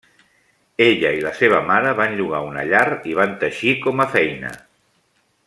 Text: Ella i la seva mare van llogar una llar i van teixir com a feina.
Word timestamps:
Ella 0.85 1.11
i 1.17 1.19
la 1.25 1.33
seva 1.41 1.59
mare 1.67 1.91
van 1.99 2.15
llogar 2.21 2.41
una 2.47 2.65
llar 2.73 2.83
i 3.11 3.15
van 3.21 3.37
teixir 3.45 3.75
com 3.85 4.03
a 4.07 4.09
feina. 4.17 4.53